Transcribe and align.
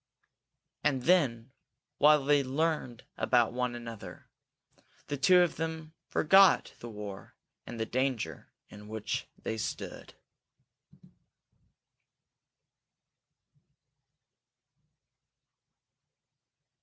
And 0.83 1.03
then 1.03 1.51
while 1.99 2.25
they 2.25 2.43
learned 2.43 3.03
about 3.17 3.53
one 3.53 3.75
another, 3.75 4.31
the 5.09 5.15
two 5.15 5.41
of 5.41 5.57
them 5.57 5.93
forgot 6.07 6.73
the 6.79 6.89
war 6.89 7.35
and 7.67 7.79
the 7.79 7.85
danger 7.85 8.51
in 8.67 8.87
which 8.87 9.27
they 9.43 9.59
stood. 9.59 10.15